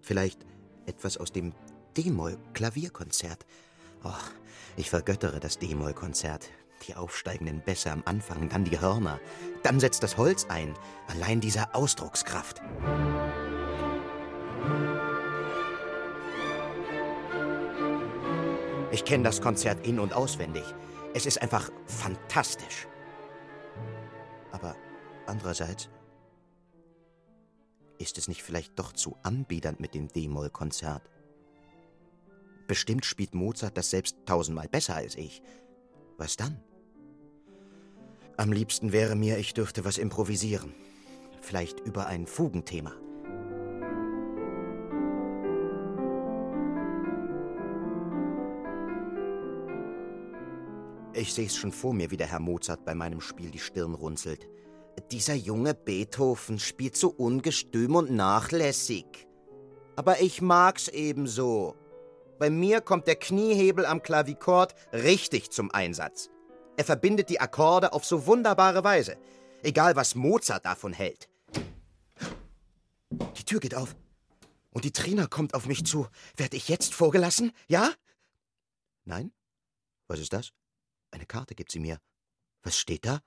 [0.00, 0.46] Vielleicht
[0.86, 1.52] etwas aus dem
[1.96, 3.44] D-Moll-Klavierkonzert?
[4.04, 4.12] Oh,
[4.76, 6.48] ich vergöttere das D-Moll-Konzert.
[6.86, 9.20] Die aufsteigenden Bässe am Anfang, dann die Hörner.
[9.62, 10.74] Dann setzt das Holz ein.
[11.08, 12.62] Allein dieser Ausdruckskraft.
[18.90, 20.64] Ich kenne das Konzert in- und auswendig.
[21.14, 22.86] Es ist einfach fantastisch.
[24.50, 24.76] Aber
[25.26, 25.90] andererseits
[27.98, 31.02] ist es nicht vielleicht doch zu anbiedernd mit dem D-Moll-Konzert?
[32.66, 35.42] Bestimmt spielt Mozart das selbst tausendmal besser als ich.
[36.16, 36.62] Was dann?
[38.36, 40.74] Am liebsten wäre mir, ich dürfte was improvisieren.
[41.42, 42.92] Vielleicht über ein Fugenthema.
[51.18, 53.94] Ich sehe es schon vor mir, wie der Herr Mozart bei meinem Spiel die Stirn
[53.94, 54.48] runzelt.
[55.10, 59.26] Dieser junge Beethoven spielt so ungestüm und nachlässig.
[59.96, 61.74] Aber ich mag's ebenso.
[62.38, 66.30] Bei mir kommt der Kniehebel am Klavikord richtig zum Einsatz.
[66.76, 69.18] Er verbindet die Akkorde auf so wunderbare Weise.
[69.64, 71.28] Egal, was Mozart davon hält.
[73.10, 73.96] Die Tür geht auf.
[74.70, 76.06] Und die Trina kommt auf mich zu.
[76.36, 77.50] Werd ich jetzt vorgelassen?
[77.66, 77.90] Ja?
[79.04, 79.32] Nein?
[80.06, 80.52] Was ist das?
[81.10, 81.98] Eine Karte gibt sie mir.
[82.62, 83.22] Was steht da?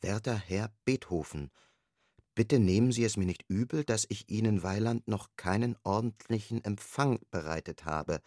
[0.00, 1.50] Werter Herr Beethoven,
[2.34, 7.20] bitte nehmen Sie es mir nicht übel, dass ich Ihnen Weiland noch keinen ordentlichen Empfang
[7.30, 8.20] bereitet habe.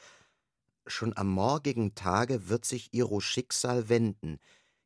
[0.86, 4.40] Schon am morgigen Tage wird sich Ihro Schicksal wenden.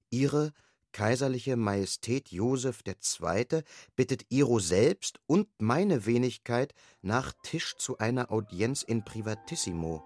[0.09, 0.53] Ihre
[0.91, 3.63] kaiserliche Majestät Joseph II.
[3.95, 10.03] bittet Ihro selbst und meine Wenigkeit nach Tisch zu einer Audienz in Privatissimo.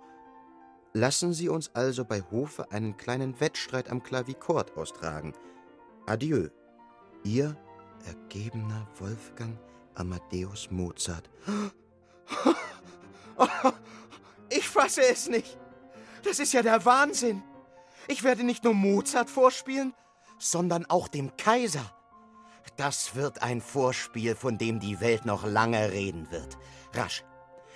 [0.93, 5.33] Lassen Sie uns also bei Hofe einen kleinen Wettstreit am Klavikord austragen.
[6.05, 6.49] Adieu.
[7.23, 7.55] Ihr
[8.05, 9.57] ergebener Wolfgang
[9.95, 11.29] Amadeus Mozart.
[14.53, 15.57] Ich fasse es nicht.
[16.23, 17.41] Das ist ja der Wahnsinn.
[18.09, 19.93] Ich werde nicht nur Mozart vorspielen,
[20.37, 21.89] sondern auch dem Kaiser.
[22.75, 26.57] Das wird ein Vorspiel, von dem die Welt noch lange reden wird.
[26.93, 27.23] Rasch.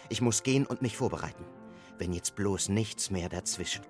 [0.09, 1.45] Ich muss gehen und mich vorbereiten,
[1.97, 3.87] wenn jetzt bloß nichts mehr dazwischen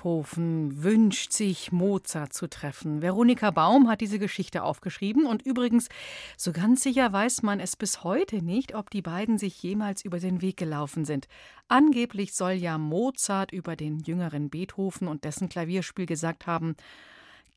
[0.00, 3.02] Beethoven wünscht sich, Mozart zu treffen.
[3.02, 5.90] Veronika Baum hat diese Geschichte aufgeschrieben und übrigens,
[6.38, 10.18] so ganz sicher weiß man es bis heute nicht, ob die beiden sich jemals über
[10.18, 11.28] den Weg gelaufen sind.
[11.68, 16.76] Angeblich soll ja Mozart über den jüngeren Beethoven und dessen Klavierspiel gesagt haben,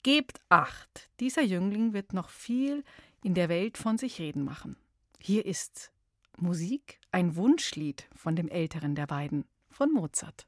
[0.04, 2.84] Gebt acht, dieser Jüngling wird noch viel
[3.24, 4.76] in der Welt von sich reden machen.
[5.18, 5.94] Hier ist
[6.36, 10.46] Musik, ein Wunschlied von dem älteren der beiden, von Mozart.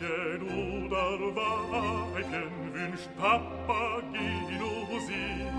[0.00, 0.42] Mädchen
[0.86, 4.72] oder Weibchen wünscht Papageno
[5.06, 5.50] sich.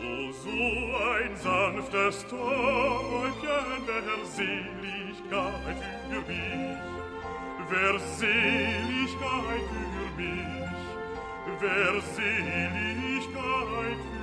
[0.00, 5.78] O, so ein sanftes Träumchen, wer Seligkeit
[6.08, 6.78] für mich,
[7.70, 10.72] wer Seligkeit für mich,
[11.60, 14.21] wer Seligkeit für mich.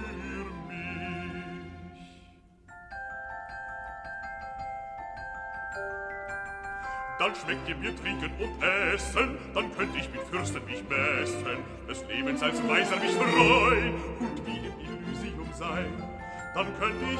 [7.29, 12.03] Dann schmeckt ihr Bier trinken und essen, dann könnt ich mit Fürsten mich messen, des
[12.07, 15.93] Lebens als Weiser mich freuen und wie im Elysium sein.
[16.55, 17.19] Dann könnt ich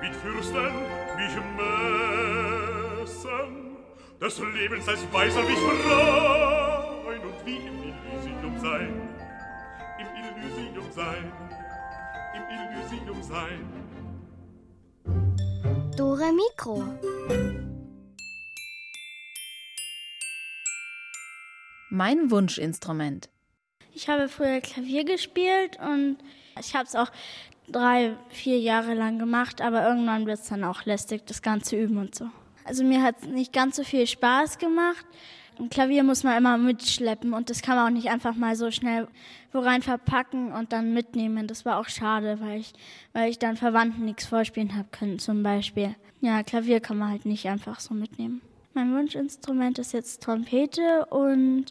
[0.00, 0.72] mit Fürsten
[1.18, 1.36] mich
[2.96, 3.76] messen,
[4.18, 9.10] des Lebens als Weiser mich freuen und wie im Elysium sein.
[9.98, 11.32] Im Elysium sein.
[12.34, 13.68] Im Elysium sein.
[15.98, 16.82] Dore Mikro.
[21.90, 23.28] Mein Wunschinstrument.
[23.92, 26.18] Ich habe früher Klavier gespielt und
[26.60, 27.10] ich habe es auch
[27.68, 31.98] drei, vier Jahre lang gemacht, aber irgendwann wird es dann auch lästig, das ganze Üben
[31.98, 32.26] und so.
[32.64, 35.04] Also mir hat es nicht ganz so viel Spaß gemacht.
[35.58, 38.70] Ein Klavier muss man immer mitschleppen und das kann man auch nicht einfach mal so
[38.70, 39.08] schnell
[39.52, 41.48] wo rein verpacken und dann mitnehmen.
[41.48, 42.72] Das war auch schade, weil ich,
[43.12, 45.96] weil ich dann Verwandten nichts vorspielen habe können zum Beispiel.
[46.20, 48.42] Ja, Klavier kann man halt nicht einfach so mitnehmen.
[48.72, 51.66] Mein Wunschinstrument ist jetzt Trompete und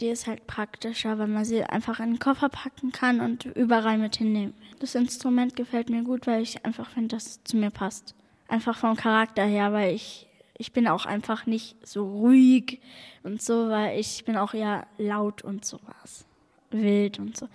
[0.00, 3.96] die ist halt praktischer, weil man sie einfach in den Koffer packen kann und überall
[3.96, 4.52] mit hinnehmen.
[4.78, 8.14] Das Instrument gefällt mir gut, weil ich einfach finde, dass es zu mir passt.
[8.48, 10.28] Einfach vom Charakter her, weil ich,
[10.58, 12.82] ich bin auch einfach nicht so ruhig
[13.22, 16.26] und so, weil ich bin auch eher laut und sowas.
[16.70, 17.48] Wild und so.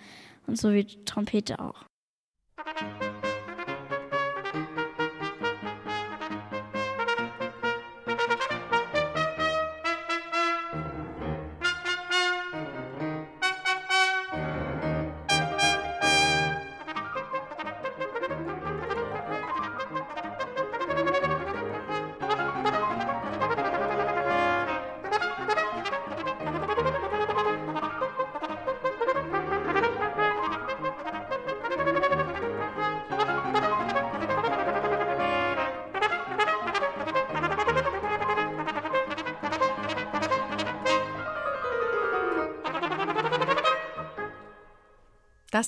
[0.48, 1.84] Und so wie Trompete auch.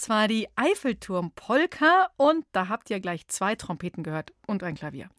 [0.01, 5.11] Das war die Eiffelturm-Polka und da habt ihr gleich zwei Trompeten gehört und ein Klavier.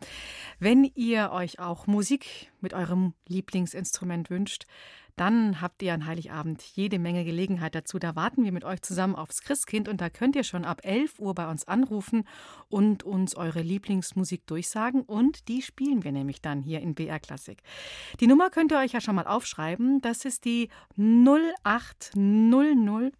[0.58, 4.66] Wenn ihr euch auch Musik mit eurem Lieblingsinstrument wünscht,
[5.18, 8.00] dann habt ihr an Heiligabend jede Menge Gelegenheit dazu.
[8.00, 11.20] Da warten wir mit euch zusammen aufs Christkind und da könnt ihr schon ab 11
[11.20, 12.28] Uhr bei uns anrufen
[12.68, 17.62] und uns eure Lieblingsmusik durchsagen und die spielen wir nämlich dann hier in BR Klassik.
[18.20, 20.02] Die Nummer könnt ihr euch ja schon mal aufschreiben.
[20.02, 23.14] Das ist die 0800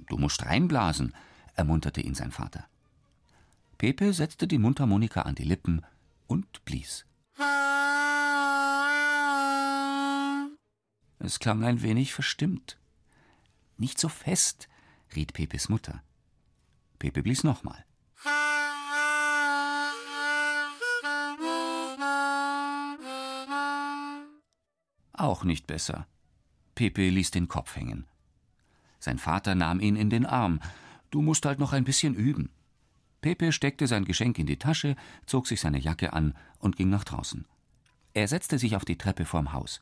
[0.08, 1.14] Du musst reinblasen,
[1.56, 2.66] ermunterte ihn sein Vater.
[3.78, 5.86] Pepe setzte die Mundharmonika an die Lippen
[6.28, 7.06] und blies.
[11.20, 12.80] Es klang ein wenig verstimmt.
[13.78, 14.70] Nicht so fest,
[15.16, 16.04] riet Pepes Mutter.
[17.00, 17.84] Pepe blies nochmal.
[25.12, 26.08] Auch nicht besser.
[26.76, 28.06] Pepe ließ den Kopf hängen.
[29.00, 30.62] Sein Vater nahm ihn in den Arm.
[31.10, 32.55] Du musst halt noch ein bisschen üben.
[33.26, 34.96] Pepe steckte sein Geschenk in die Tasche,
[35.26, 37.44] zog sich seine Jacke an und ging nach draußen.
[38.14, 39.82] Er setzte sich auf die Treppe vorm Haus.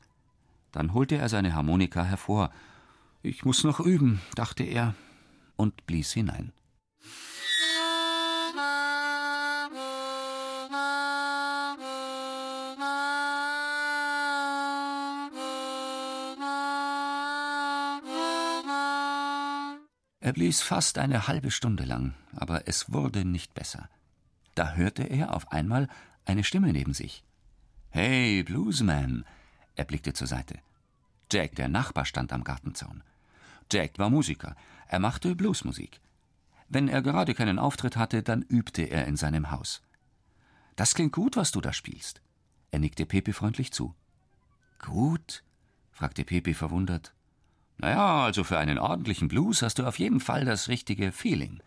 [0.72, 2.52] Dann holte er seine Harmonika hervor.
[3.22, 4.96] Ich muss noch üben, dachte er
[5.58, 6.54] und blies hinein.
[20.24, 23.90] Er blies fast eine halbe Stunde lang, aber es wurde nicht besser.
[24.56, 25.90] Da hörte er auf einmal
[26.24, 27.26] eine Stimme neben sich.
[27.90, 29.26] Hey, Bluesman!
[29.76, 30.60] Er blickte zur Seite.
[31.30, 33.04] Jack, der Nachbar, stand am Gartenzaun.
[33.70, 34.56] Jack war Musiker.
[34.88, 36.00] Er machte Bluesmusik.
[36.70, 39.82] Wenn er gerade keinen Auftritt hatte, dann übte er in seinem Haus.
[40.78, 42.22] Das klingt gut, was du da spielst.
[42.72, 43.94] Er nickte Pepe freundlich zu.
[44.80, 45.44] Gut?
[45.92, 47.14] fragte Pepe verwundert.
[47.84, 51.62] Naja, also für einen ordentlichen Blues hast du auf jeden Fall das richtige Feeling.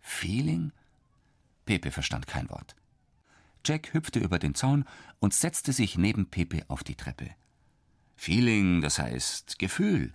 [0.00, 0.72] Feeling?
[1.66, 2.74] Pepe verstand kein Wort.
[3.62, 4.86] Jack hüpfte über den Zaun
[5.18, 7.28] und setzte sich neben Pepe auf die Treppe.
[8.16, 10.14] Feeling, das heißt Gefühl.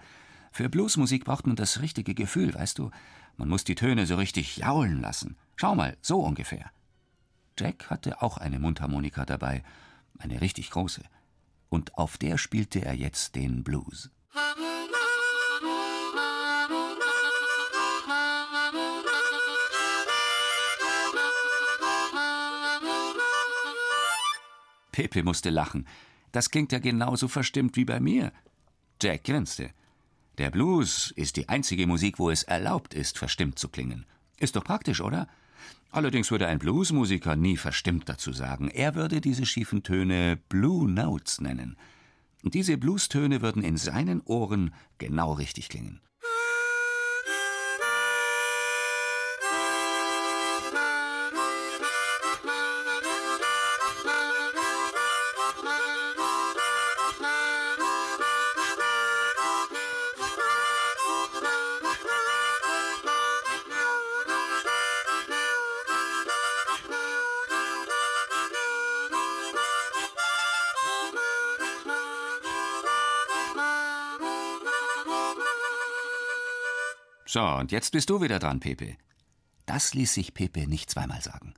[0.51, 2.89] Für Bluesmusik braucht man das richtige Gefühl, weißt du?
[3.38, 5.38] Man muss die Töne so richtig jaulen lassen.
[5.56, 6.72] Schau mal, so ungefähr.
[7.60, 9.62] Jack hatte auch eine Mundharmonika dabei,
[10.18, 11.03] eine richtig große.
[11.70, 14.10] Und auf der spielte er jetzt den Blues.
[24.96, 25.86] Pepe musste lachen.
[26.32, 28.32] Das klingt ja genauso verstimmt wie bei mir.
[29.02, 29.72] Jack grinste.
[30.38, 34.06] Der Blues ist die einzige Musik, wo es erlaubt ist, verstimmt zu klingen.
[34.39, 35.28] Ist doch praktisch, oder?
[35.91, 38.70] Allerdings würde ein Bluesmusiker nie verstimmt dazu sagen.
[38.70, 41.76] Er würde diese schiefen Töne Blue Notes nennen.
[42.41, 46.00] Und diese Bluestöne würden in seinen Ohren genau richtig klingen.
[77.36, 78.96] So, und jetzt bist du wieder dran, Pepe.
[79.66, 81.54] Das ließ sich Pepe nicht zweimal sagen.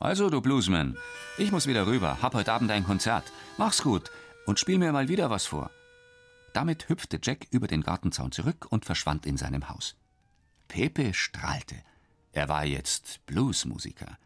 [0.00, 0.96] Also, du Bluesman,
[1.38, 3.30] ich muss wieder rüber, hab heute Abend ein Konzert.
[3.56, 4.10] Mach's gut
[4.46, 5.70] und spiel mir mal wieder was vor.
[6.54, 9.94] Damit hüpfte Jack über den Gartenzaun zurück und verschwand in seinem Haus.
[10.68, 11.76] Pepe strahlte.
[12.32, 14.18] Er war jetzt Bluesmusiker.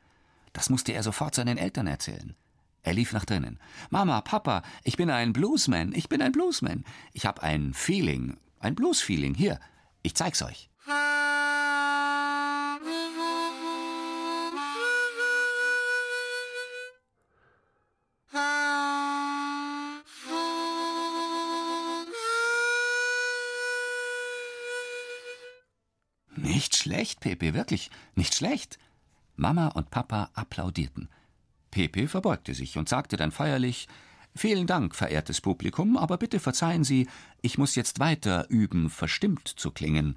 [0.53, 2.35] Das musste er sofort seinen Eltern erzählen.
[2.83, 3.59] Er lief nach drinnen.
[3.91, 6.85] Mama, Papa, ich bin ein Bluesman, ich bin ein Bluesman.
[7.13, 9.35] Ich hab ein Feeling, ein Blues-Feeling.
[9.35, 9.61] Hier,
[10.03, 10.71] ich zeig's euch.
[26.99, 28.77] Schlecht, Pepe, wirklich, nicht schlecht.
[29.37, 31.09] Mama und Papa applaudierten.
[31.71, 33.87] Pepe verbeugte sich und sagte dann feierlich
[34.35, 37.09] Vielen Dank, verehrtes Publikum, aber bitte verzeihen Sie,
[37.41, 40.17] ich muss jetzt weiter üben, verstimmt zu klingen.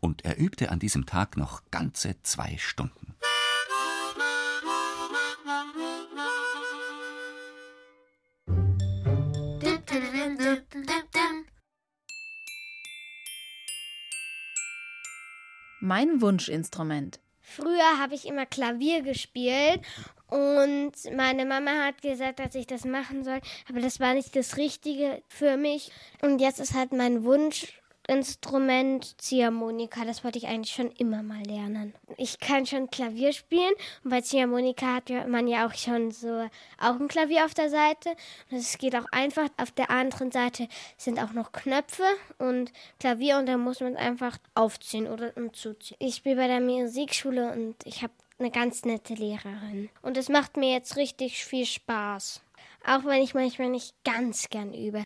[0.00, 3.14] Und er übte an diesem Tag noch ganze zwei Stunden.
[15.84, 17.20] Mein Wunschinstrument.
[17.42, 19.82] Früher habe ich immer Klavier gespielt
[20.28, 24.56] und meine Mama hat gesagt, dass ich das machen soll, aber das war nicht das
[24.56, 25.92] Richtige für mich.
[26.22, 27.22] Und jetzt ist halt mein
[28.08, 30.04] Wunschinstrument Ziehharmonika.
[30.04, 31.94] Das wollte ich eigentlich schon immer mal lernen.
[32.16, 36.48] Ich kann schon Klavier spielen und bei Ziehharmonika hat man ja auch schon so
[36.78, 38.10] auch ein Klavier auf der Seite.
[38.50, 39.48] Und es geht auch einfach.
[39.56, 42.04] Auf der anderen Seite sind auch noch Knöpfe
[42.38, 45.96] und Klavier und da muss man es einfach aufziehen oder zuziehen.
[46.00, 49.90] Ich spiele bei der Musikschule und ich habe eine ganz nette Lehrerin.
[50.02, 52.42] Und es macht mir jetzt richtig viel Spaß.
[52.86, 55.04] Auch wenn ich manchmal nicht ganz gern übe.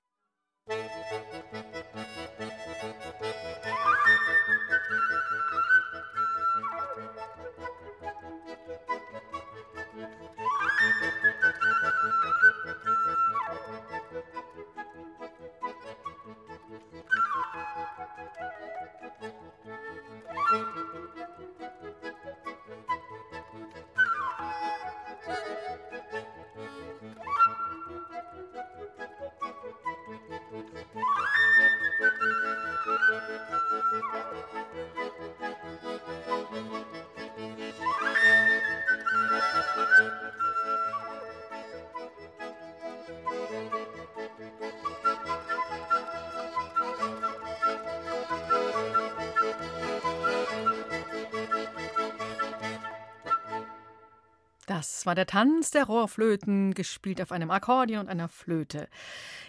[54.78, 58.86] Das war der Tanz der Rohrflöten, gespielt auf einem Akkordeon und einer Flöte.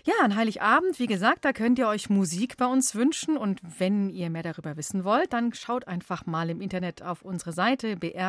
[0.03, 3.37] Ja, an Heiligabend, wie gesagt, da könnt ihr euch Musik bei uns wünschen.
[3.37, 7.51] Und wenn ihr mehr darüber wissen wollt, dann schaut einfach mal im Internet auf unsere
[7.51, 8.23] Seite br.de-kinder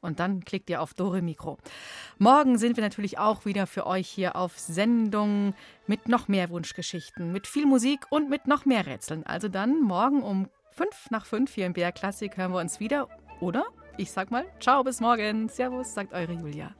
[0.00, 1.58] und dann klickt ihr auf Dore Mikro.
[2.18, 5.52] Morgen sind wir natürlich auch wieder für euch hier auf Sendung
[5.88, 9.26] mit noch mehr Wunschgeschichten, mit viel Musik und mit noch mehr Rätseln.
[9.26, 13.08] Also dann morgen um fünf nach fünf hier im BR Klassik hören wir uns wieder,
[13.40, 13.64] oder?
[13.98, 15.48] Ich sag mal, ciao, bis morgen.
[15.48, 16.74] Servus, sagt eure Julia.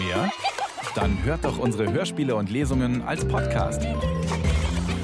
[0.00, 0.30] Mehr?
[0.94, 3.86] Dann hört doch unsere Hörspiele und Lesungen als Podcast.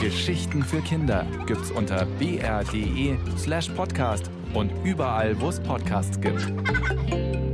[0.00, 7.45] Geschichten für Kinder gibt's unter br.de slash podcast und überall, wo es Podcasts gibt.